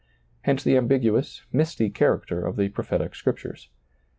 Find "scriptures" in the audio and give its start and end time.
3.13-3.69